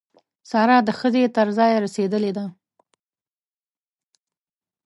[0.49, 2.45] سارا د ښځې تر ځایه رسېدلې ده.